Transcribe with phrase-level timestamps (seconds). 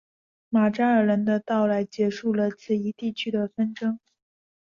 [0.49, 3.99] 马扎尔人的到来结束了此一地区的纷争。